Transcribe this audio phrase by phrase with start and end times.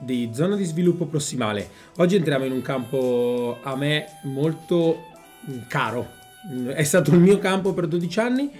[0.00, 1.68] di Zona di Sviluppo Prossimale.
[1.96, 5.04] Oggi entriamo in un campo a me molto
[5.48, 6.08] mm, caro.
[6.50, 8.50] Mm, È stato il mio campo per 12 anni.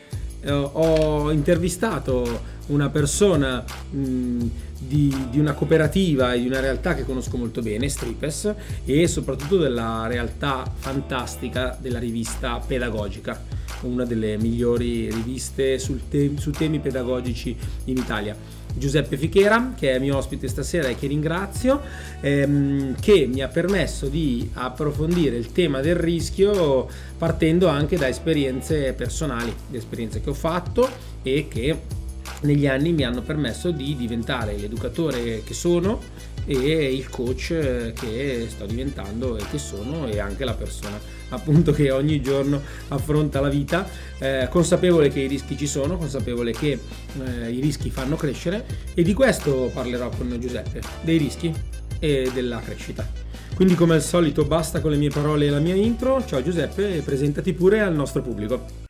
[0.43, 4.47] Eh, ho intervistato una persona mh,
[4.79, 8.55] di, di una cooperativa e di una realtà che conosco molto bene, Stripes,
[8.85, 16.79] e soprattutto della realtà fantastica della rivista pedagogica, una delle migliori riviste te- su temi
[16.81, 18.37] pedagogici in Italia.
[18.75, 21.81] Giuseppe Fichera, che è mio ospite stasera e che ringrazio,
[22.21, 28.93] ehm, che mi ha permesso di approfondire il tema del rischio partendo anche da esperienze
[28.93, 30.89] personali, di esperienze che ho fatto
[31.23, 31.99] e che
[32.43, 36.01] negli anni mi hanno permesso di diventare l'educatore che sono
[36.47, 40.99] e il coach che sto diventando e che sono e anche la persona
[41.31, 46.53] appunto che ogni giorno affronta la vita eh, consapevole che i rischi ci sono consapevole
[46.53, 46.79] che
[47.23, 48.65] eh, i rischi fanno crescere
[48.95, 51.53] e di questo parlerò con Giuseppe dei rischi
[51.99, 53.07] e della crescita.
[53.55, 56.25] Quindi come al solito basta con le mie parole e la mia intro.
[56.25, 58.89] Ciao Giuseppe presentati pure al nostro pubblico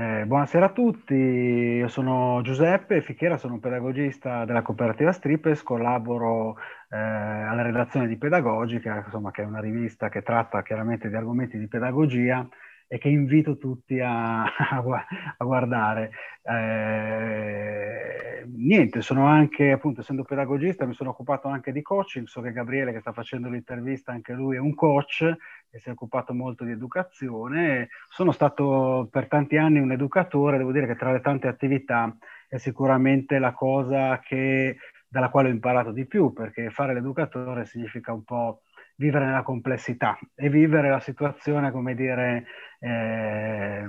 [0.00, 6.56] Eh, buonasera a tutti, io sono Giuseppe Fichera, sono un pedagogista della cooperativa Stripes, collaboro
[6.88, 11.58] eh, alla redazione di Pedagogica, insomma, che è una rivista che tratta chiaramente di argomenti
[11.58, 12.46] di pedagogia
[12.88, 15.04] e che invito tutti a, a gua-
[15.36, 16.10] a guardare.
[16.42, 22.52] Eh, niente, sono anche, appunto, essendo pedagogista, mi sono occupato anche di coaching, so che
[22.52, 25.22] Gabriele che sta facendo l'intervista, anche lui è un coach
[25.70, 27.88] e si è occupato molto di educazione.
[28.08, 32.16] Sono stato per tanti anni un educatore, devo dire che tra le tante attività
[32.48, 38.12] è sicuramente la cosa che, dalla quale ho imparato di più, perché fare l'educatore significa
[38.12, 38.62] un po'
[38.98, 42.46] vivere nella complessità e vivere la situazione, come dire,
[42.80, 43.88] eh,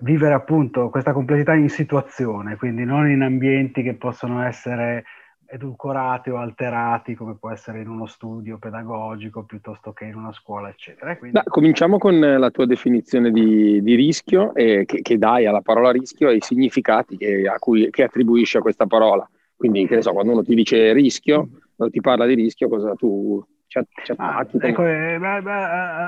[0.00, 5.04] vivere appunto questa complessità in situazione, quindi non in ambienti che possono essere
[5.46, 10.68] edulcorati o alterati come può essere in uno studio pedagogico piuttosto che in una scuola,
[10.68, 11.12] eccetera.
[11.12, 15.46] E quindi- Beh, cominciamo con la tua definizione di, di rischio eh, che, che dai
[15.46, 19.28] alla parola rischio e i significati che, cui, che attribuisci a questa parola.
[19.56, 22.94] Quindi, che ne so, quando uno ti dice rischio, quando ti parla di rischio, cosa
[22.94, 23.42] tu
[24.16, 25.50] Ah, ecco, eh, beh, beh,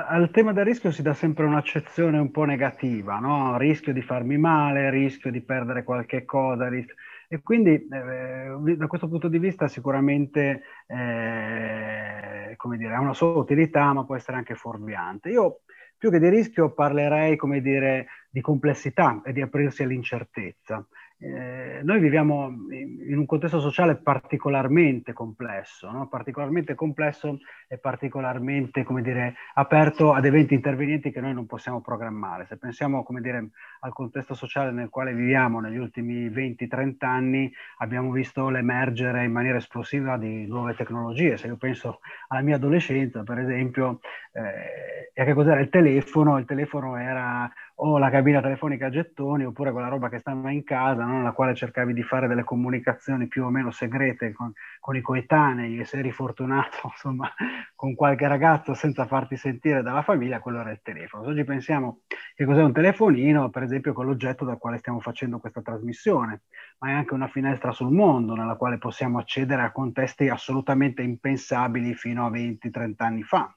[0.07, 3.57] al tema del rischio si dà sempre un'accezione un po' negativa, no?
[3.57, 6.95] Rischio di farmi male, rischio di perdere qualche cosa, rischio-
[7.29, 13.91] E quindi eh, da questo punto di vista sicuramente eh, dire, ha una sua utilità,
[13.93, 15.29] ma può essere anche fuorviante.
[15.29, 15.61] Io
[15.97, 20.85] più che di rischio parlerei, come dire, di complessità e di aprirsi all'incertezza.
[21.19, 26.07] Eh, noi viviamo in, un contesto sociale particolarmente complesso, no?
[26.07, 32.45] particolarmente complesso e particolarmente, dire, aperto ad eventi intervenienti che noi non possiamo programmare.
[32.45, 38.49] Se pensiamo, dire, al contesto sociale nel quale viviamo negli ultimi 20-30 anni, abbiamo visto
[38.49, 41.37] l'emergere in maniera esplosiva di nuove tecnologie.
[41.37, 44.01] Se io penso alla mia adolescenza, per esempio,
[44.33, 46.37] eh, a che cos'era il telefono?
[46.37, 50.63] Il telefono era o la cabina telefonica a gettoni oppure quella roba che stava in
[50.63, 51.17] casa, no?
[51.17, 55.79] nella quale cercavi di fare delle comunicazioni più o meno segrete con, con i coetanei
[55.79, 57.31] e se eri fortunato, insomma,
[57.75, 61.27] con qualche ragazzo senza farti sentire dalla famiglia, quello era il telefono.
[61.27, 62.01] Oggi pensiamo
[62.35, 66.41] che cos'è un telefonino, per esempio con l'oggetto dal quale stiamo facendo questa trasmissione,
[66.79, 71.93] ma è anche una finestra sul mondo nella quale possiamo accedere a contesti assolutamente impensabili
[71.93, 73.55] fino a 20-30 anni fa.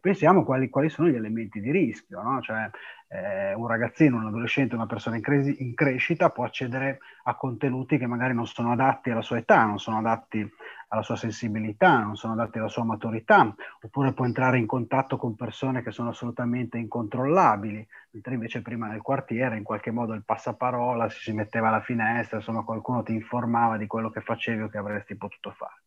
[0.00, 2.40] Pensiamo quali, quali sono gli elementi di rischio, no?
[2.40, 2.68] cioè
[3.08, 7.98] eh, un ragazzino, un adolescente, una persona in, cresi, in, crescita può accedere a contenuti
[7.98, 10.50] che magari non sono adatti alla sua età, non sono adatti
[10.88, 15.36] alla sua sensibilità, non sono adatti alla sua maturità, oppure può entrare in contatto con
[15.36, 21.08] persone che sono assolutamente incontrollabili, mentre invece prima nel quartiere in qualche modo il passaparola
[21.10, 25.16] si metteva alla finestra, insomma qualcuno ti informava di quello che facevi o che avresti
[25.16, 25.82] potuto fare.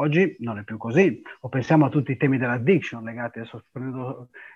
[0.00, 3.66] Oggi non è più così, o pensiamo a tutti i temi dell'addiction legati adesso,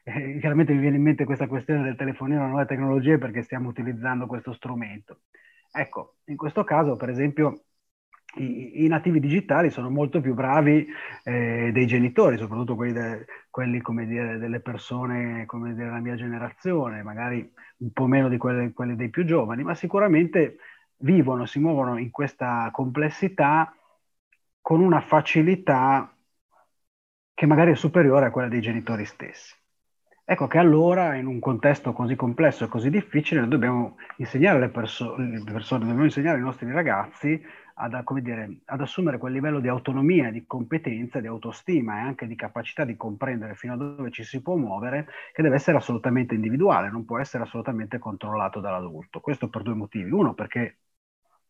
[0.04, 3.68] eh, chiaramente mi viene in mente questa questione del telefonino, le nuove tecnologie perché stiamo
[3.68, 5.20] utilizzando questo strumento.
[5.70, 7.64] Ecco, in questo caso per esempio
[8.36, 10.86] i, i, nativi digitali sono molto più bravi
[11.24, 17.02] eh, dei genitori, soprattutto quelli, de, quelli dire, delle persone come dire, della mia generazione,
[17.02, 20.56] magari un po' meno di quelle, quelle dei più giovani, ma sicuramente
[20.98, 23.70] vivono, si muovono in questa complessità
[24.64, 26.10] con una facilità
[27.34, 29.54] che magari è superiore a quella dei genitori stessi.
[30.24, 35.16] Ecco che allora in un contesto così complesso e così difficile dobbiamo insegnare alle perso-
[35.44, 37.38] persone, dobbiamo insegnare ai nostri ragazzi
[37.74, 42.34] ad, dire, ad, assumere quel livello di autonomia, di competenza, di autostima e anche di
[42.34, 46.88] capacità di comprendere fino a dove ci si può muovere, che deve essere assolutamente individuale,
[46.90, 49.20] non può essere assolutamente controllato dall'adulto.
[49.20, 50.10] Questo per due motivi.
[50.10, 50.78] Uno, perché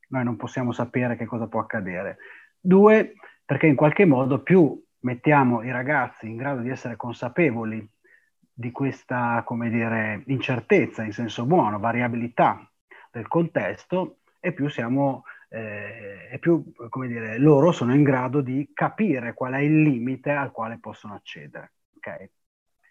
[0.09, 2.19] noi non possiamo sapere che cosa può accadere.
[2.67, 3.13] Due,
[3.45, 7.87] perché in qualche modo più mettiamo i ragazzi in grado di essere consapevoli
[8.51, 12.67] di questa, come dire, incertezza in senso buono, variabilità
[13.13, 18.71] del contesto, e più siamo, eh, e più, come dire, loro sono in grado di
[18.73, 21.75] capire qual è il limite al quale possono accedere.
[21.99, 22.31] Okay?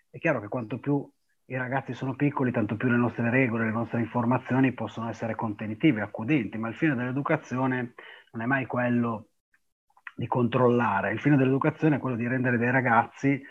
[0.08, 1.04] È chiaro che quanto più
[1.46, 6.02] i ragazzi sono piccoli, tanto più le nostre regole, le nostre informazioni possono essere contenitive,
[6.02, 7.96] accudenti, ma il fine dell'educazione
[8.34, 9.30] non è mai quello
[10.15, 13.42] di controllare, il fine dell'educazione è quello di rendere dei ragazzi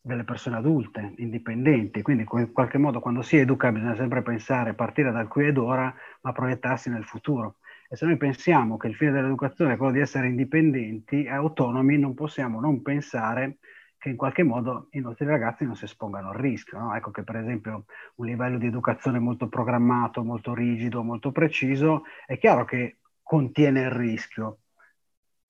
[0.00, 5.12] delle persone adulte, indipendenti, quindi in qualche modo quando si educa bisogna sempre pensare, partire
[5.12, 7.56] dal qui ed ora, ma proiettarsi nel futuro.
[7.90, 11.98] E se noi pensiamo che il fine dell'educazione è quello di essere indipendenti e autonomi,
[11.98, 13.58] non possiamo non pensare
[13.98, 16.78] che in qualche modo i nostri ragazzi non si espongano al rischio.
[16.78, 16.94] No?
[16.94, 17.84] Ecco che per esempio
[18.16, 23.90] un livello di educazione molto programmato, molto rigido, molto preciso, è chiaro che contiene il
[23.90, 24.60] rischio,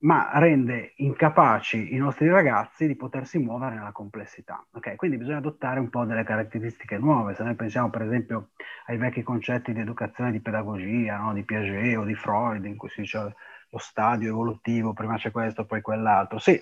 [0.01, 4.65] ma rende incapaci i nostri ragazzi di potersi muovere nella complessità.
[4.71, 4.95] Okay?
[4.95, 7.35] Quindi bisogna adottare un po' delle caratteristiche nuove.
[7.35, 8.51] Se noi pensiamo per esempio
[8.85, 11.33] ai vecchi concetti di educazione di pedagogia, no?
[11.33, 13.35] di Piaget o di Freud, in cui si dice
[13.71, 16.39] lo stadio evolutivo, prima c'è questo, poi quell'altro.
[16.39, 16.59] Sì,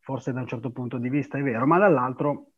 [0.00, 2.49] forse da un certo punto di vista è vero, ma dall'altro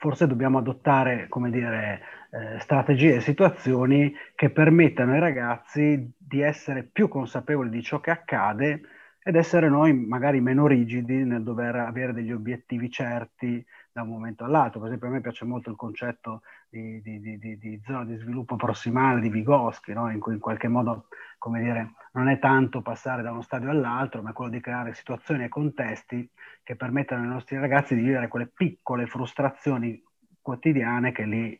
[0.00, 2.00] forse dobbiamo adottare, come dire,
[2.30, 8.10] eh, strategie e situazioni che permettano ai ragazzi di essere più consapevoli di ciò che
[8.10, 8.80] accade
[9.22, 13.62] ed essere noi magari meno rigidi nel dover avere degli obiettivi certi
[13.92, 14.78] da un momento all'altro.
[14.78, 18.56] Per esempio a me piace molto il concetto di, di, di, di zona di sviluppo
[18.56, 20.10] prossimale di Vygotsky, no?
[20.10, 21.08] in cui in qualche modo,
[21.38, 25.44] come dire, non è tanto passare da uno stadio all'altro, ma quello di creare situazioni
[25.44, 26.30] e contesti
[26.62, 30.02] che permettano ai nostri ragazzi di vivere quelle piccole frustrazioni
[30.40, 31.58] quotidiane che li,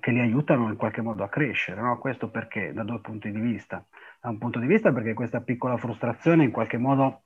[0.00, 1.80] che li aiutano in qualche modo a crescere.
[1.80, 1.98] No?
[1.98, 2.72] Questo perché?
[2.72, 3.84] Da due punti di vista.
[4.20, 7.22] Da un punto di vista perché questa piccola frustrazione in qualche modo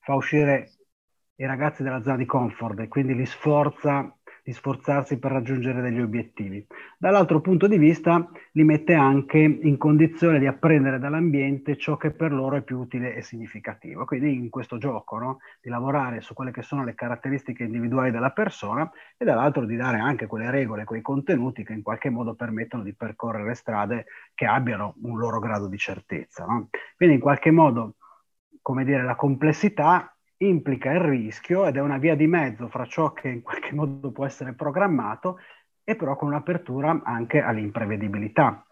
[0.00, 0.70] fa uscire
[1.40, 4.12] i ragazzi dalla zona di comfort e quindi li sforza
[4.42, 6.66] di sforzarsi per raggiungere degli obiettivi.
[6.96, 12.32] Dall'altro punto di vista li mette anche in condizione di apprendere dall'ambiente ciò che per
[12.32, 14.06] loro è più utile e significativo.
[14.06, 15.38] Quindi in questo gioco no?
[15.60, 19.98] di lavorare su quelle che sono le caratteristiche individuali della persona e dall'altro di dare
[19.98, 24.94] anche quelle regole, quei contenuti che in qualche modo permettono di percorrere strade che abbiano
[25.02, 26.46] un loro grado di certezza.
[26.46, 26.70] No?
[26.96, 27.96] Quindi in qualche modo,
[28.62, 33.12] come dire, la complessità implica il rischio ed è una via di mezzo fra ciò
[33.12, 35.38] che in qualche modo può essere programmato
[35.82, 38.64] e però con un'apertura anche all'imprevedibilità.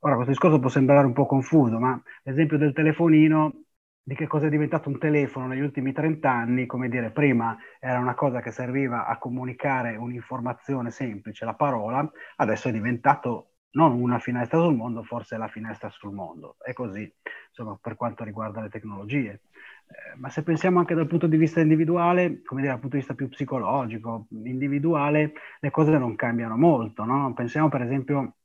[0.00, 3.64] Ora, questo discorso può sembrare un po' confuso, ma l'esempio del telefonino,
[4.02, 8.00] di che cosa è diventato un telefono negli ultimi 30 anni, come dire, prima era
[8.00, 14.18] una cosa che serviva a comunicare un'informazione semplice, la parola, adesso è diventato non una
[14.18, 16.56] finestra sul mondo, forse la finestra sul mondo.
[16.58, 17.10] È così,
[17.48, 19.42] insomma, per quanto riguarda le tecnologie.
[19.86, 23.02] Eh, ma se pensiamo anche dal punto di vista individuale, come dire, dal punto di
[23.02, 27.32] vista più psicologico, individuale, le cose non cambiano molto, no?
[27.34, 28.36] Pensiamo per esempio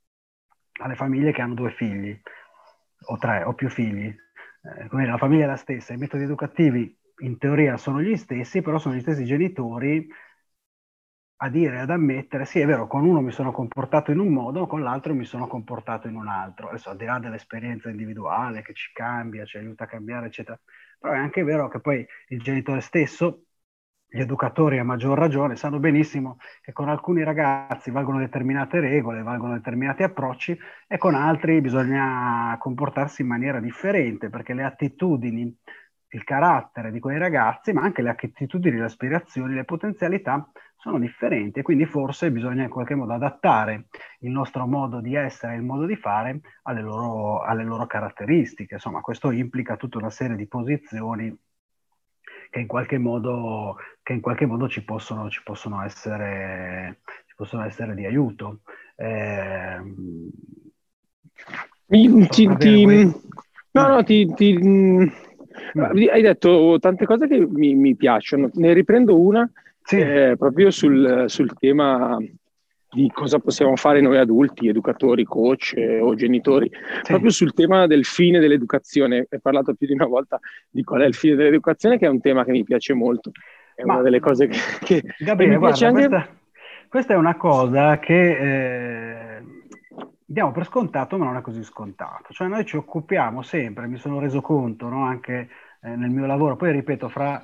[0.80, 2.18] alle famiglie che hanno due figli,
[3.06, 4.06] o tre, o più figli.
[4.06, 8.16] Eh, come dire, la famiglia è la stessa, i metodi educativi in teoria sono gli
[8.16, 10.08] stessi, però sono gli stessi genitori
[11.40, 14.66] a dire, ad ammettere, sì è vero, con uno mi sono comportato in un modo,
[14.66, 16.68] con l'altro mi sono comportato in un altro.
[16.68, 20.58] Adesso al di là dell'esperienza individuale che ci cambia, ci aiuta a cambiare, eccetera,
[20.98, 23.44] però è anche vero che poi il genitore stesso,
[24.10, 29.52] gli educatori a maggior ragione, sanno benissimo che con alcuni ragazzi valgono determinate regole, valgono
[29.52, 35.54] determinati approcci e con altri bisogna comportarsi in maniera differente perché le attitudini
[36.10, 41.58] il carattere di quei ragazzi, ma anche le attitudini, le aspirazioni, le potenzialità sono differenti
[41.58, 43.86] e quindi forse bisogna in qualche modo adattare
[44.20, 48.74] il nostro modo di essere, il modo di fare alle loro, alle loro caratteristiche.
[48.74, 51.36] Insomma, questo implica tutta una serie di posizioni
[52.50, 53.76] che in qualche modo,
[54.08, 58.60] in qualche modo ci, possono, ci, possono essere, ci, possono, essere, di aiuto.
[58.96, 59.80] Eh,
[61.88, 62.86] ti, ti,
[63.72, 64.32] no, no, ti,
[65.74, 69.50] Hai detto tante cose che mi, mi piacciono, ne riprendo una
[69.82, 69.98] sì.
[69.98, 72.18] eh, proprio sul, sul, tema
[72.90, 77.12] di cosa possiamo fare noi adulti, educatori, coach eh, o genitori, sì.
[77.12, 79.26] proprio sul tema del fine dell'educazione.
[79.28, 80.38] Hai parlato più di una volta
[80.70, 83.30] di qual è il fine dell'educazione, che è un tema che mi piace molto.
[83.74, 86.28] È Ma, una delle cose che, che, Gabriele, che mi piace guarda, anche...
[86.28, 88.30] Questa, questa, è una cosa che...
[88.30, 89.56] Eh
[90.30, 92.34] diamo per scontato, ma non è così scontato.
[92.34, 95.04] Cioè noi ci occupiamo sempre, mi sono reso conto no?
[95.04, 95.48] anche
[95.80, 97.42] eh, nel mio lavoro, poi ripeto, fra,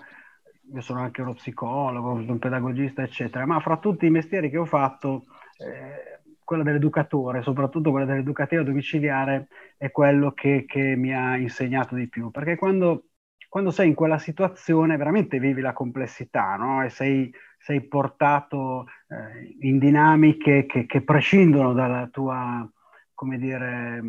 [0.72, 4.66] io sono anche uno psicologo, un pedagogista, eccetera, ma fra tutti i mestieri che ho
[4.66, 5.24] fatto,
[5.58, 9.48] eh, quello dell'educatore, soprattutto quello dell'educativo domiciliare,
[9.78, 13.06] è quello che, che, mi ha insegnato di più, perché quando,
[13.48, 16.84] quando, sei in quella situazione veramente vivi la complessità no?
[16.84, 17.32] e sei,
[17.64, 22.68] sei portato eh, in dinamiche che, che prescindono dalla tua
[23.14, 24.00] come dire,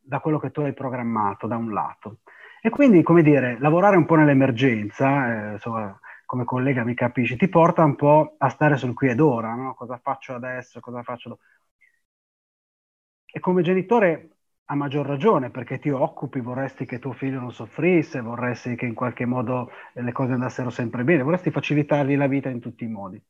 [0.00, 2.18] da quello che tu hai programmato da un lato.
[2.62, 7.48] E quindi, come dire, lavorare un po' nell'emergenza, eh, insomma, come collega mi capisci, ti
[7.48, 9.74] porta un po' a stare sul qui ed ora, no?
[9.74, 11.42] Cosa faccio adesso, cosa faccio dopo.
[13.32, 14.39] E come genitore
[14.70, 18.94] a maggior ragione, perché ti occupi, vorresti che tuo figlio non soffrisse, vorresti che in
[18.94, 23.20] qualche modo le cose andassero sempre bene, vorresti facilitargli la vita in tutti i modi.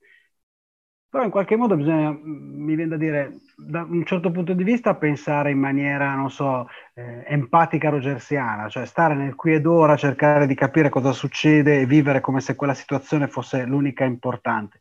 [1.08, 4.62] Però in qualche modo bisogna, mm, mi viene da dire, da un certo punto di
[4.62, 9.96] vista, pensare in maniera, non so, eh, empatica rogersiana, cioè stare nel qui ed ora,
[9.96, 14.78] cercare di capire cosa succede e vivere come se quella situazione fosse l'unica importante.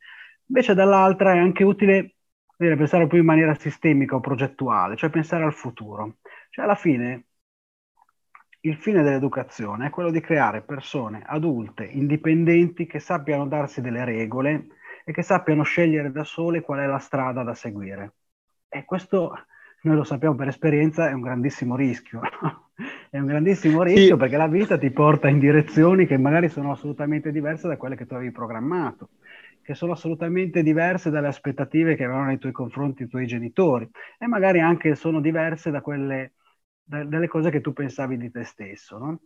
[0.47, 2.15] Invece dall'altra è anche utile
[2.57, 6.17] dire, pensare più in maniera sistemica o progettuale, cioè pensare al futuro.
[6.59, 7.23] Cioè alla fine
[8.61, 14.67] il fine dell'educazione è quello di creare persone adulte, indipendenti, che sappiano darsi delle regole
[15.05, 18.15] e che sappiano scegliere da sole qual è la strada da seguire.
[18.67, 19.45] E questo
[19.83, 22.19] noi lo sappiamo per esperienza, è un grandissimo rischio.
[23.09, 24.17] è un grandissimo rischio sì.
[24.17, 28.05] perché la vita ti porta in direzioni che magari sono assolutamente diverse da quelle che
[28.05, 29.11] tu avevi programmato,
[29.61, 34.27] che sono assolutamente diverse dalle aspettative che avevano nei tuoi confronti i tuoi genitori e
[34.27, 36.33] magari anche sono diverse da quelle,
[36.89, 38.97] dalle cose che tu pensavi di te stesso.
[38.97, 39.21] No?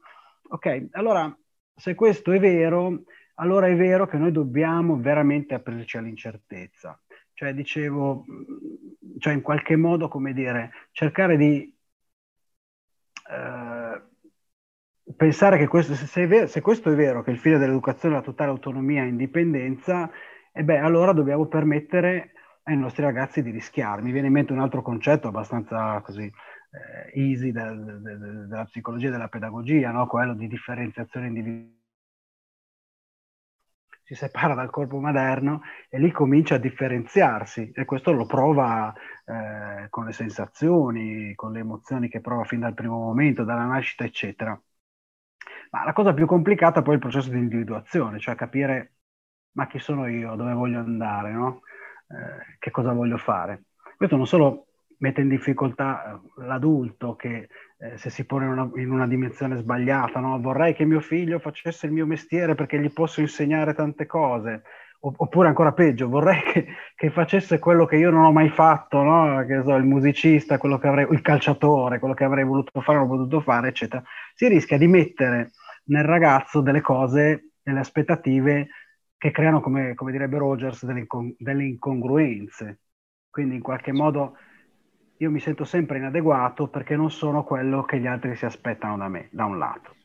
[0.50, 1.36] Ok, allora
[1.76, 3.04] se questo è vero,
[3.36, 7.00] allora è vero che noi dobbiamo veramente aprirci all'incertezza.
[7.34, 8.26] Cioè, dicevo,
[9.18, 11.76] cioè in qualche modo, come dire, cercare di
[13.30, 14.02] eh,
[15.16, 18.24] pensare che questo, se, vero, se, questo è vero, che il fine dell'educazione è la
[18.24, 20.12] totale autonomia e indipendenza,
[20.52, 24.02] e beh, allora dobbiamo permettere ai nostri ragazzi di rischiare.
[24.02, 26.32] Mi viene in mente un altro concetto abbastanza così
[26.74, 30.08] eh, easy de, de, della psicologia e della pedagogia, no?
[30.08, 31.82] quello di differenziazione individuale
[34.04, 38.94] si separa dal corpo materno e lì comincia a differenziarsi e questo lo prova
[39.26, 44.04] eh, con le sensazioni, con le emozioni che prova fin dal primo momento, dalla nascita,
[44.04, 44.62] eccetera.
[45.72, 48.94] Ma la cosa più complicata poi è il processo di individuazione, cioè capire
[49.54, 51.62] ma chi sono io, dove voglio andare, no?
[52.08, 53.66] eh, che cosa voglio fare.
[53.96, 54.73] Questo non solo
[55.04, 59.58] mette in difficoltà eh, l'adulto che eh, se si pone in una, in una dimensione
[59.58, 60.40] sbagliata, no?
[60.40, 64.64] vorrei che mio figlio facesse il mio mestiere perché gli posso insegnare tante cose,
[65.02, 69.46] oppure ancora peggio, vorrei che, che, facesse quello che io non ho mai fatto, no?
[69.46, 73.08] che so, il musicista, quello che avrei, il calciatore, quello che avrei voluto fare, non
[73.08, 74.02] ho potuto fare, eccetera.
[74.34, 75.52] Si rischia di mettere
[75.86, 78.70] nel ragazzo delle cose, delle aspettative
[79.18, 81.06] che creano, come, come direbbe Rogers, delle,
[81.38, 82.80] delle incongruenze.
[83.30, 84.38] Quindi in qualche modo
[85.18, 89.08] io mi sento sempre inadeguato perché non sono quello che gli altri si aspettano da
[89.08, 89.96] me, da un lato.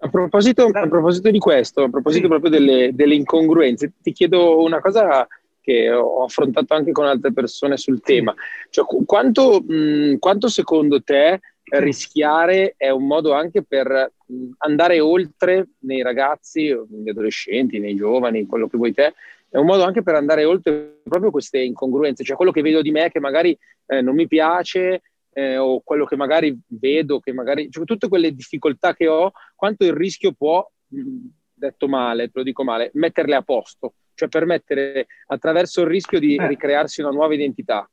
[0.00, 2.28] A proposito, a proposito di questo, a proposito sì.
[2.28, 5.26] proprio delle, delle, incongruenze, ti chiedo una cosa
[5.60, 8.32] che ho affrontato anche con altre persone sul tema.
[8.70, 14.12] Cioè, quanto, mh, quanto secondo te rischiare è un modo anche per
[14.58, 19.14] andare oltre nei ragazzi, negli adolescenti, nei giovani, quello che vuoi te,
[19.50, 22.90] è un modo anche per andare oltre proprio queste incongruenze, cioè quello che vedo di
[22.90, 25.02] me che magari eh, non mi piace
[25.32, 29.84] eh, o quello che magari vedo, che magari, cioè, tutte quelle difficoltà che ho, quanto
[29.84, 35.82] il rischio può, detto male, te lo dico male, metterle a posto, cioè permettere attraverso
[35.82, 36.46] il rischio di eh.
[36.46, 37.88] ricrearsi una nuova identità.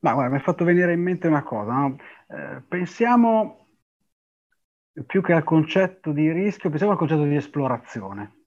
[0.00, 1.96] Ma guarda, mi hai fatto venire in mente una cosa, no?
[2.28, 3.68] eh, pensiamo
[5.06, 8.44] più che al concetto di rischio, pensiamo al concetto di esplorazione,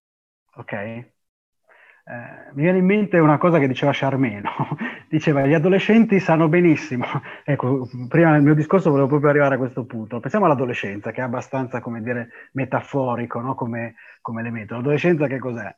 [0.56, 1.18] ok?
[2.10, 4.50] Eh, mi viene in mente una cosa che diceva Charmeno,
[5.08, 7.06] diceva gli adolescenti sanno benissimo,
[7.46, 11.24] ecco, prima nel mio discorso volevo proprio arrivare a questo punto, pensiamo all'adolescenza che è
[11.24, 13.54] abbastanza, come dire, metaforico no?
[13.54, 14.74] come, come elemento.
[14.74, 15.76] L'adolescenza che cos'è?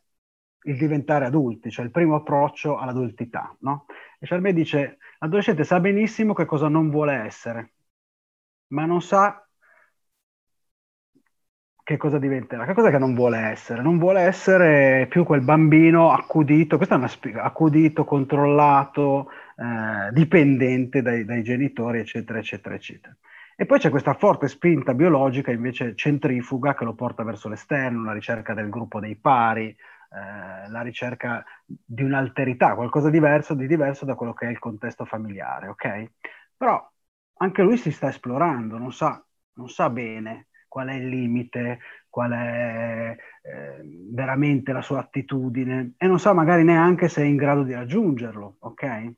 [0.63, 3.85] Il diventare adulti, cioè il primo approccio all'adultità, no?
[4.17, 7.73] E Charmé dice, l'adolescente sa benissimo che cosa non vuole essere,
[8.67, 9.45] ma non sa
[11.91, 12.65] che cosa diventerà?
[12.65, 13.81] Che cosa che non vuole essere?
[13.81, 21.01] Non vuole essere più quel bambino accudito, questo è una spiega, accudito, controllato, eh, dipendente
[21.01, 23.15] dai, dai, genitori, eccetera, eccetera, eccetera.
[23.57, 28.13] E poi c'è questa forte spinta biologica invece centrifuga che lo porta verso l'esterno, la
[28.13, 34.15] ricerca del gruppo dei pari, eh, la ricerca di un'alterità, qualcosa diverso, di diverso da
[34.15, 36.11] quello che è il contesto familiare, ok?
[36.55, 36.89] Però
[37.39, 39.21] anche lui si sta esplorando, non sa,
[39.55, 46.07] non sa bene qual è il limite, qual è eh, veramente la sua attitudine e
[46.07, 49.11] non sa magari neanche se è in grado di raggiungerlo, ok?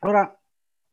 [0.00, 0.34] Ora,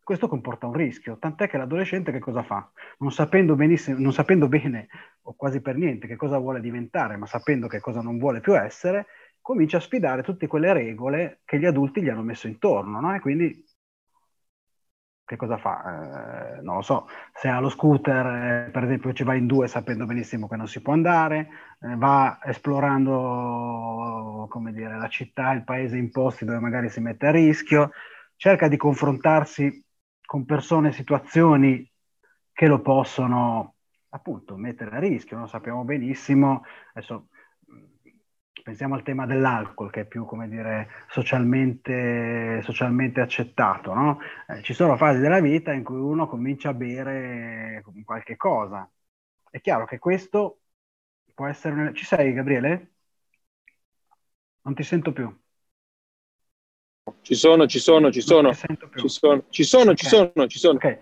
[0.03, 2.69] questo comporta un rischio, tant'è che l'adolescente che cosa fa?
[2.97, 4.89] Non sapendo, non sapendo bene
[5.21, 8.59] o quasi per niente che cosa vuole diventare, ma sapendo che cosa non vuole più
[8.59, 9.05] essere,
[9.39, 13.15] comincia a sfidare tutte quelle regole che gli adulti gli hanno messo intorno, no?
[13.15, 13.63] E quindi
[15.25, 16.57] che cosa fa?
[16.57, 19.67] Eh, non lo so, se ha lo scooter, eh, per esempio, ci va in due
[19.67, 21.49] sapendo benissimo che non si può andare,
[21.81, 27.27] eh, va esplorando, come dire, la città, il paese in posti dove magari si mette
[27.27, 27.91] a rischio,
[28.35, 29.83] cerca di confrontarsi
[30.25, 31.89] con persone situazioni
[32.51, 33.75] che lo possono
[34.09, 36.63] appunto mettere a rischio, lo sappiamo benissimo,
[36.93, 37.29] adesso
[38.63, 44.19] pensiamo al tema dell'alcol che è più, come dire, socialmente, socialmente accettato, no?
[44.47, 48.89] eh, ci sono fasi della vita in cui uno comincia a bere qualche cosa.
[49.49, 50.61] È chiaro che questo
[51.33, 51.93] può essere...
[51.93, 52.91] Ci sei, Gabriele?
[54.61, 55.31] Non ti sento più.
[57.21, 58.53] Ci sono, ci sono, ci sono.
[58.53, 59.95] Ci sono, ci sono, okay.
[59.95, 60.75] ci sono, ci sono.
[60.77, 60.97] Okay.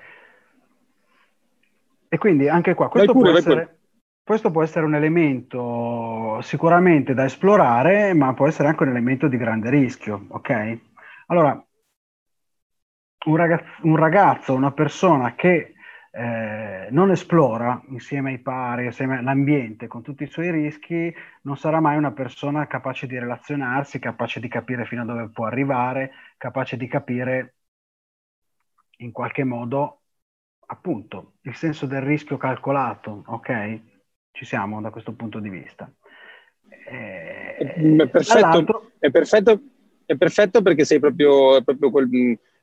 [2.10, 3.81] E quindi anche qua, questo pure, può essere...
[4.24, 9.38] Questo può essere un elemento sicuramente da esplorare, ma può essere anche un elemento di
[9.38, 10.80] grande rischio, ok?
[11.28, 11.64] Allora,
[13.26, 15.74] un ragazzo, un ragazzo una persona che
[16.12, 21.14] eh, non esplora insieme ai pari, insieme all'ambiente, con tutti i suoi rischi,
[21.44, 25.46] non sarà mai una persona capace di relazionarsi, capace di capire fino a dove può
[25.46, 27.56] arrivare, capace di capire
[28.98, 30.02] in qualche modo
[30.68, 33.82] appunto il senso del rischio calcolato, ok?
[34.32, 35.92] Ci siamo da questo punto di vista.
[36.70, 39.62] Eh, è, perfetto, è, perfetto,
[40.06, 42.10] è, perfetto, perché sei proprio, proprio quel,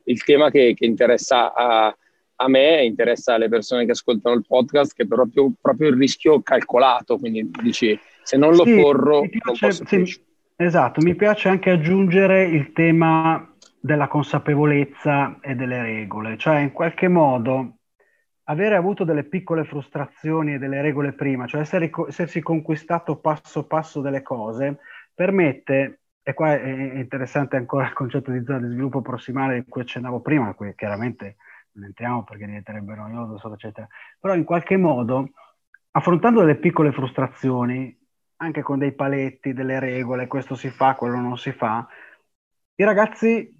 [0.04, 1.96] il tema che, che interessa a,
[2.36, 6.42] a, me, interessa alle persone che ascoltano il podcast, che è proprio, proprio il rischio
[6.42, 7.18] calcolato.
[7.18, 10.26] Quindi dici, se non lo sì, corro, piace, non posso sì,
[10.60, 17.06] Esatto, mi piace anche aggiungere il tema della consapevolezza e delle regole, cioè in qualche
[17.06, 17.77] modo
[18.50, 24.00] avere avuto delle piccole frustrazioni e delle regole prima, cioè essere, essersi conquistato passo passo
[24.00, 24.78] delle cose,
[25.14, 29.82] permette, e qua è interessante ancora il concetto di zona di sviluppo prossimale di cui
[29.82, 31.36] accennavo prima, qui chiaramente
[31.72, 33.86] non entriamo perché diventerebbe noioso, eccetera,
[34.18, 35.30] però in qualche modo,
[35.90, 37.96] affrontando delle piccole frustrazioni,
[38.36, 41.86] anche con dei paletti, delle regole, questo si fa, quello non si fa,
[42.76, 43.54] i ragazzi,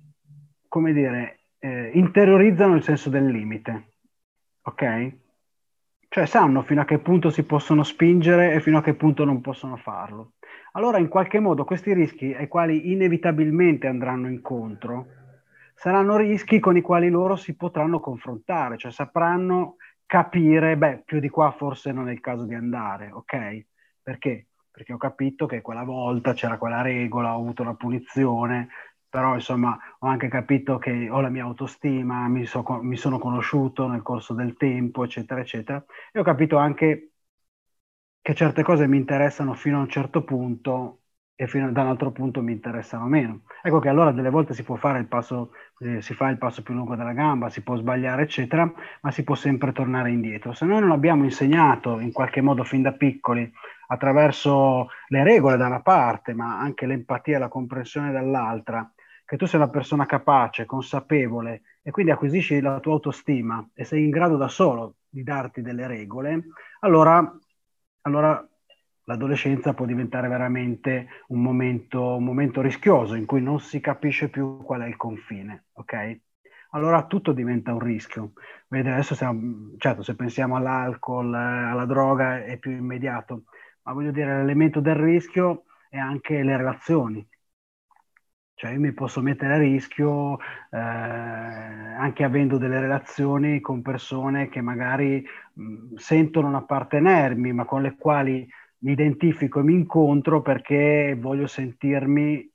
[0.67, 3.97] come dire, eh, interiorizzano il senso del limite
[4.69, 5.13] ok?
[6.09, 9.41] Cioè sanno fino a che punto si possono spingere e fino a che punto non
[9.41, 10.33] possono farlo.
[10.73, 15.07] Allora in qualche modo questi rischi ai quali inevitabilmente andranno incontro
[15.75, 19.77] saranno rischi con i quali loro si potranno confrontare, cioè sapranno
[20.07, 23.67] capire, beh, più di qua forse non è il caso di andare, ok?
[24.03, 24.47] Perché?
[24.71, 28.69] Perché ho capito che quella volta c'era quella regola, ho avuto una punizione,
[29.09, 33.87] però insomma ho anche capito che ho la mia autostima, mi, so, mi, sono conosciuto
[33.89, 37.13] nel corso del tempo, eccetera, eccetera, e ho capito anche
[38.21, 41.01] che certe cose mi interessano fino a un certo punto
[41.35, 43.43] e fino da un altro punto mi interessano meno.
[43.63, 46.63] Ecco che allora delle volte si può fare il passo, eh, si fa il passo
[46.63, 48.71] più lungo della gamba, si può sbagliare, eccetera,
[49.03, 50.53] ma si può sempre tornare indietro.
[50.53, 53.51] Se noi non abbiamo insegnato in qualche modo fin da piccoli
[53.87, 58.91] attraverso le regole da una parte, ma anche l'empatia e la comprensione dall'altra,
[59.29, 64.05] che tu sei una persona capace, consapevole e quindi acquisisci la tua autostima e sei
[64.05, 66.45] in grado da solo di darti delle regole,
[66.81, 67.39] allora,
[68.03, 68.49] allora
[69.05, 74.63] l'adolescenza può diventare veramente un momento, un momento rischioso in cui non si capisce più
[74.63, 76.21] qual è il confine, ok?
[76.71, 78.33] Allora tutto diventa un rischio.
[78.67, 83.43] Vedete, adesso siamo, certo, se pensiamo all'alcol, alla droga è più immediato,
[83.83, 87.29] ma voglio dire, l'elemento del rischio è anche le relazioni,
[88.59, 90.39] cioè io mi posso mettere a rischio
[90.71, 97.83] eh, anche avendo delle relazioni con persone che magari mh, sentono non appartenermi, ma con
[97.83, 98.47] le quali
[98.81, 102.51] mi identifico e mi incontro perché voglio sentirmi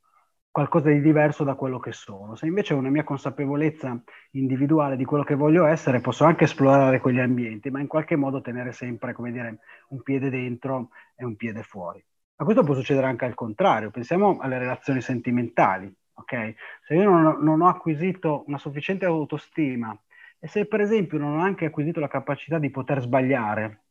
[0.51, 2.35] qualcosa di diverso da quello che sono.
[2.35, 6.99] Se invece ho una mia consapevolezza individuale di quello che voglio essere, posso anche esplorare
[6.99, 11.35] quegli ambienti, ma in qualche modo tenere sempre, come dire, un piede dentro e un
[11.35, 12.03] piede fuori.
[12.35, 13.91] Ma questo può succedere anche al contrario.
[13.91, 15.93] Pensiamo alle relazioni sentimentali.
[16.15, 16.55] Okay?
[16.85, 19.97] Se io non non ho acquisito una sufficiente autostima
[20.39, 23.81] e se per esempio non ho anche acquisito la capacità di poter sbagliare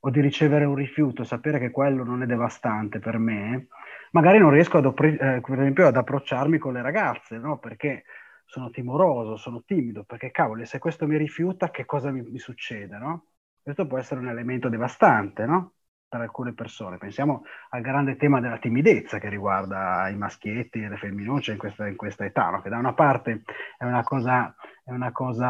[0.00, 3.68] o di ricevere un rifiuto, sapere che quello non è devastante per me,
[4.12, 7.58] magari non riesco ad, eh, per esempio, ad approcciarmi con le ragazze, no?
[7.58, 8.04] Perché
[8.44, 12.96] sono timoroso, sono timido, perché cavolo, se questo mi rifiuta, che cosa mi, mi succede,
[12.98, 13.26] no?
[13.62, 15.74] Questo può essere un elemento devastante, no?
[16.10, 16.96] Per alcune persone.
[16.96, 21.86] Pensiamo al grande tema della timidezza che riguarda i maschietti e le femminucce in questa,
[21.86, 22.62] in questa età, no?
[22.62, 23.42] che da una parte
[23.76, 25.48] è una cosa, è una cosa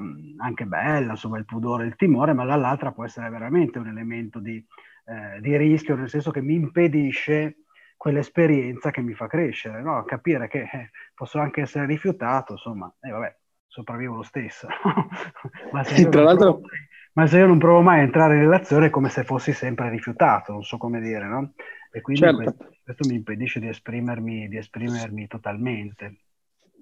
[0.00, 4.56] anche bella, insomma, il pudore, il timore, ma dall'altra può essere veramente un elemento di,
[5.04, 7.58] eh, di rischio, nel senso che mi impedisce
[7.96, 10.02] quell'esperienza che mi fa crescere, no?
[10.02, 13.36] capire che eh, posso anche essere rifiutato, insomma, e eh, vabbè,
[13.68, 14.66] sopravvivo lo stesso.
[15.70, 16.58] ma, se Tra l'altro...
[16.58, 16.68] Provo,
[17.20, 19.90] ma, se io non provo mai a entrare in relazione è come se fossi sempre
[19.90, 21.52] rifiutato, non so come dire, no?
[21.92, 22.36] E quindi certo.
[22.42, 26.16] questo, questo, mi impedisce di esprimermi, di esprimermi totalmente.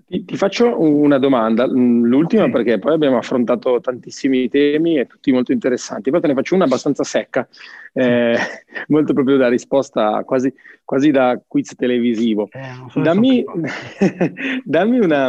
[0.06, 2.50] Ti, ti, faccio una domanda, mm, l'ultima sì.
[2.50, 6.64] perché poi abbiamo affrontato tantissimi temi e tutti molto interessanti, poi te ne faccio una
[6.64, 7.46] abbastanza secca,
[7.92, 8.36] eh,
[8.88, 10.52] molto proprio da risposta quasi,
[10.84, 12.48] quasi da quiz televisivo.
[12.50, 13.44] Eh, dammi,
[14.64, 15.28] dammi, una,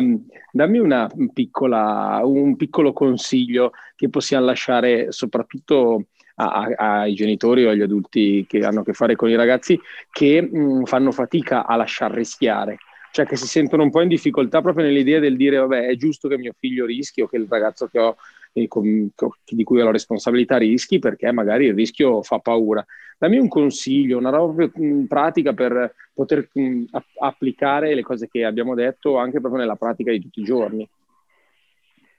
[0.51, 6.05] dammi una piccola, un piccolo consiglio che possiamo lasciare soprattutto
[6.36, 9.79] a, a, ai genitori o agli adulti che hanno a che fare con i ragazzi
[10.12, 12.77] che mh, mm, fanno fatica a lasciar rischiare
[13.12, 16.28] cioè che si sentono un po' in difficoltà proprio nell'idea del dire vabbè è giusto
[16.28, 18.15] che mio figlio rischi o che il ragazzo che ho,
[18.54, 19.10] eh, con,
[19.45, 22.86] di cui ho la responsabilità rischi perché magari il rischio fa paura.
[23.17, 26.86] Dammi un consiglio, una roba proprio pratica per poter mh,
[27.19, 30.88] applicare le cose che abbiamo detto anche proprio nella pratica di tutti i giorni.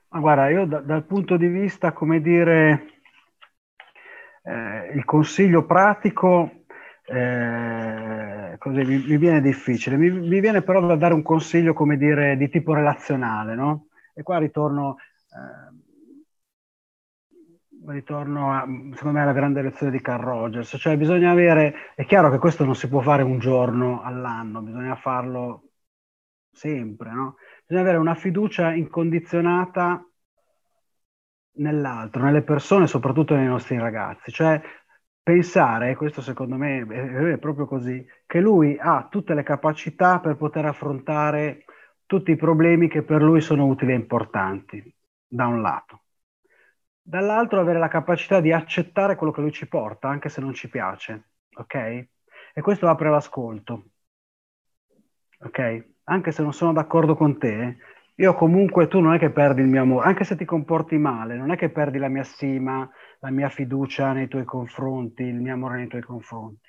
[0.08, 2.86] Ma guarda, io da, dal punto di vista, come dire,
[4.42, 6.59] eh, il consiglio pratico
[7.10, 9.96] eh, così mi, mi, viene difficile.
[9.96, 13.88] Mi, mi, viene però da dare un consiglio, come dire, di tipo relazionale, no?
[14.14, 14.96] E qua ritorno,
[15.30, 15.74] eh,
[17.92, 18.60] ritorno a,
[18.94, 20.76] secondo me, alla grande lezione di Carl Rogers.
[20.78, 24.94] Cioè bisogna avere, è chiaro che questo non si può fare un giorno all'anno, bisogna
[24.94, 25.70] farlo
[26.52, 27.36] sempre, no?
[27.66, 30.04] Bisogna avere una fiducia incondizionata
[31.54, 34.30] nell'altro, nelle persone, soprattutto nei nostri ragazzi.
[34.30, 34.60] Cioè
[35.22, 36.86] pensare, questo secondo me
[37.32, 41.64] è, proprio così, che lui ha tutte le capacità per poter affrontare
[42.06, 44.94] tutti i problemi che per lui sono utili e importanti,
[45.26, 46.02] da un lato.
[47.02, 50.68] Dall'altro avere la capacità di accettare quello che lui ci porta, anche se non ci
[50.68, 51.74] piace, ok?
[51.74, 53.84] E questo apre l'ascolto,
[55.40, 55.88] ok?
[56.04, 57.78] Anche se non sono d'accordo con te,
[58.16, 61.36] io comunque tu non è che perdi il mio amore, anche se ti comporti male,
[61.36, 62.88] non è che perdi la mia stima,
[63.20, 66.68] la mia fiducia nei tuoi confronti, il mio amore nei tuoi confronti.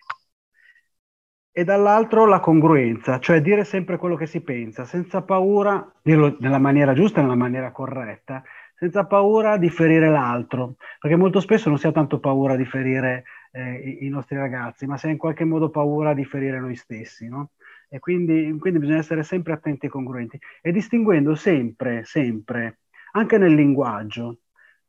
[1.53, 6.59] E dall'altro la congruenza, cioè dire sempre quello che si pensa, senza paura, dirlo nella
[6.59, 8.41] maniera giusta, nella maniera corretta,
[8.75, 13.23] senza paura di ferire l'altro, perché molto spesso non si ha tanto paura di ferire
[13.51, 16.75] eh, i, i, nostri ragazzi, ma si ha in qualche modo paura di ferire noi
[16.75, 17.51] stessi, no?
[17.89, 22.79] E quindi, quindi bisogna essere sempre attenti e congruenti e distinguendo sempre, sempre,
[23.11, 24.37] anche nel linguaggio,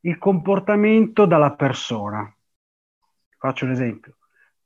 [0.03, 2.35] il comportamento dalla persona.
[3.39, 4.17] Faccio un esempio.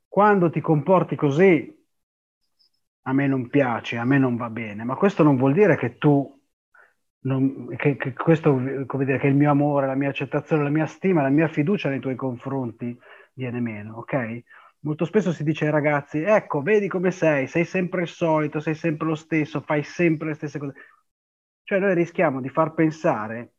[0.08, 1.74] Quando ti comporti così,
[3.02, 5.98] a me non piace, a me non va bene, ma questo non vuol dire che
[5.98, 6.40] tu,
[7.20, 10.86] non, che, che, questo, come dire, che il mio amore, la mia accettazione, la mia
[10.86, 12.98] stima, la mia fiducia nei tuoi confronti
[13.34, 14.42] viene meno, ok?
[14.80, 18.74] Molto spesso si dice ai ragazzi, ecco, vedi come sei, sei sempre il solito, sei
[18.74, 20.74] sempre lo stesso, fai sempre le stesse cose.
[21.62, 23.55] Cioè noi rischiamo di far pensare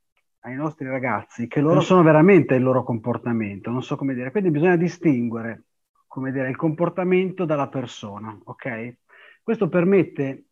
[0.47, 4.31] ai nostri ragazzi che loro sono veramente il loro comportamento, non so come dire.
[4.31, 5.63] Quindi bisogna distinguere,
[6.07, 8.95] come dire, il comportamento dalla persona, ok?
[9.43, 10.45] Questo permette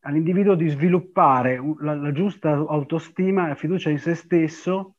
[0.00, 4.96] all'individuo di sviluppare la, la giusta autostima e fiducia in se stesso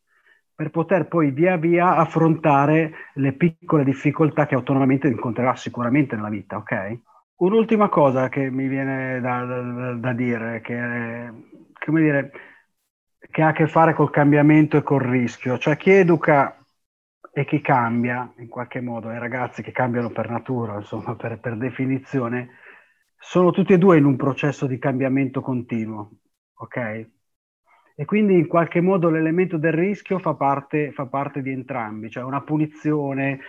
[0.55, 6.57] per poter poi via via affrontare le piccole difficoltà che autonomamente incontrerà sicuramente nella vita,
[6.57, 6.99] ok?
[7.35, 11.29] Un'ultima cosa che mi viene da, da, da dire, che,
[11.85, 12.31] come dire,
[13.19, 16.55] che ha a che fare col cambiamento e col rischio, cioè chi educa
[17.31, 21.57] e chi cambia, in qualche modo, i ragazzi che cambiano per natura, insomma, per, per
[21.57, 22.49] definizione,
[23.17, 26.11] sono tutti e due in un processo di cambiamento continuo,
[26.55, 27.09] ok?
[27.95, 32.23] E quindi in qualche modo l'elemento del rischio fa parte, fa parte di entrambi, cioè
[32.23, 33.39] una punizione,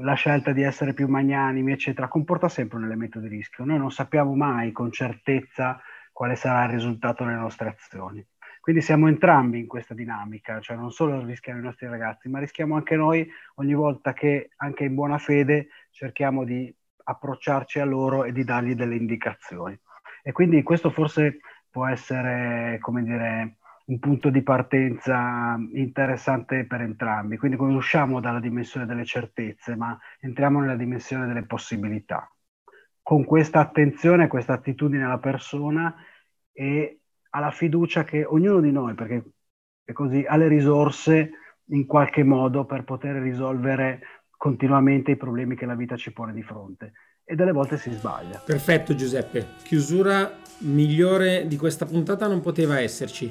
[0.00, 3.64] la scelta di essere più magnanimi, eccetera, comporta sempre un elemento di rischio.
[3.64, 5.80] Noi non sappiamo mai con certezza
[6.12, 8.24] quale sarà il risultato delle nostre azioni.
[8.68, 12.74] Quindi siamo entrambi in questa dinamica, cioè non solo rischiamo i nostri ragazzi, ma rischiamo
[12.74, 16.70] anche noi ogni volta che, anche in buona fede, cerchiamo di
[17.04, 19.74] approcciarci a loro e di dargli delle indicazioni.
[20.22, 21.38] E quindi questo forse
[21.70, 27.38] può essere, come dire, un punto di partenza interessante per entrambi.
[27.38, 32.30] Quindi usciamo dalla dimensione delle certezze, ma entriamo nella dimensione delle possibilità.
[33.00, 35.94] Con questa attenzione, questa attitudine alla persona
[36.52, 36.97] e
[37.30, 39.22] alla fiducia che ognuno di noi, perché
[39.84, 41.30] è così, ha le risorse
[41.70, 46.42] in qualche modo per poter risolvere continuamente i problemi che la vita ci pone di
[46.42, 46.92] fronte
[47.24, 48.40] e delle volte si sbaglia.
[48.44, 53.30] Perfetto Giuseppe, chiusura migliore di questa puntata non poteva esserci.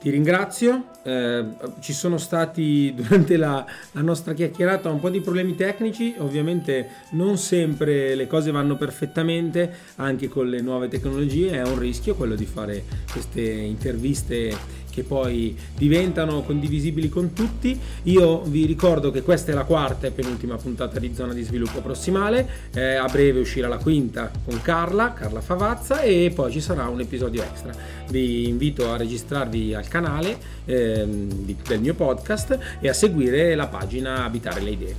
[0.00, 1.44] Ti ringrazio, eh,
[1.80, 7.36] ci sono stati durante la, la, nostra chiacchierata un po' di problemi tecnici, ovviamente non
[7.36, 12.46] sempre le cose vanno perfettamente, anche con le nuove tecnologie è un rischio quello di
[12.46, 14.56] fare queste interviste
[14.98, 17.78] che poi diventano condivisibili con tutti.
[18.04, 21.80] Io vi ricordo che questa è la quarta e penultima puntata di Zona di Sviluppo
[21.80, 26.88] Prossimale, eh, a breve uscirà la quinta con Carla, Carla Favazza e poi ci sarà
[26.88, 27.72] un episodio extra.
[28.10, 34.24] Vi invito a registrarvi al canale eh, del mio podcast e a seguire la pagina
[34.24, 34.94] Abitare le idee.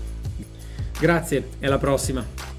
[0.99, 2.58] Grazie e alla prossima!